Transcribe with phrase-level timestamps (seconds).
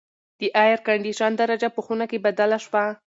[0.39, 2.85] د اېرکنډیشن درجه په خونه کې بدله شوه.